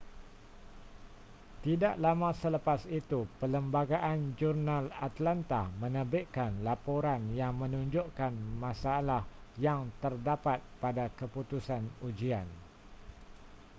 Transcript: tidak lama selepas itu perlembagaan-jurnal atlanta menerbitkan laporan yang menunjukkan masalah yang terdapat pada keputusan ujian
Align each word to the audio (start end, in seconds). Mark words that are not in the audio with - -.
tidak 1.65 1.95
lama 2.05 2.29
selepas 2.41 2.81
itu 2.99 3.19
perlembagaan-jurnal 3.39 4.85
atlanta 5.07 5.61
menerbitkan 5.81 6.51
laporan 6.67 7.21
yang 7.39 7.53
menunjukkan 7.63 8.33
masalah 8.65 9.21
yang 9.65 9.81
terdapat 10.03 10.57
pada 10.83 11.05
keputusan 11.19 11.83
ujian 12.07 12.47